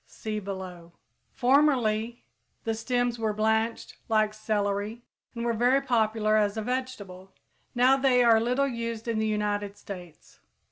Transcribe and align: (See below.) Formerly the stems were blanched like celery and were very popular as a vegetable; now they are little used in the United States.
(See 0.07 0.39
below.) 0.39 0.93
Formerly 1.35 2.25
the 2.63 2.73
stems 2.73 3.19
were 3.19 3.33
blanched 3.35 3.97
like 4.09 4.33
celery 4.33 5.03
and 5.35 5.45
were 5.45 5.53
very 5.53 5.79
popular 5.79 6.37
as 6.37 6.57
a 6.57 6.63
vegetable; 6.63 7.33
now 7.75 7.97
they 7.97 8.23
are 8.23 8.39
little 8.39 8.67
used 8.67 9.07
in 9.07 9.19
the 9.19 9.27
United 9.27 9.77
States. 9.77 10.39